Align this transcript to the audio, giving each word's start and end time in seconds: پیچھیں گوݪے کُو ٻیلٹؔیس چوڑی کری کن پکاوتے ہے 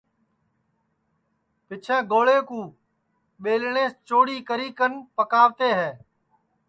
پیچھیں 1.67 2.01
گوݪے 2.11 2.37
کُو 2.47 2.61
ٻیلٹؔیس 3.41 3.93
چوڑی 4.07 4.37
کری 4.47 4.69
کن 4.77 4.93
پکاوتے 5.15 5.69
ہے 5.79 5.89